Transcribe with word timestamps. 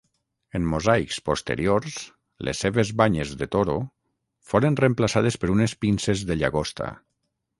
En 0.59 0.63
mosaics 0.69 1.19
posteriors, 1.27 1.97
les 2.47 2.61
seves 2.65 2.93
banyes 3.03 3.33
de 3.43 3.49
toro 3.57 3.77
foren 4.53 4.77
reemplaçades 4.83 5.37
per 5.43 5.51
unes 5.59 5.79
pinces 5.87 6.25
de 6.31 6.39
llagosta. 6.41 6.89